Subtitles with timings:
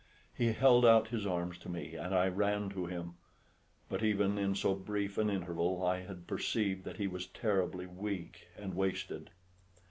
[0.33, 3.17] He held out his arms to me, and I ran to him;
[3.87, 8.47] but even in so brief an interval I had perceived that he was terribly weak
[8.57, 9.29] and wasted.